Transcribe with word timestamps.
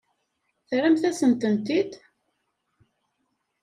Terramt-asen-tent-id. 0.67 1.91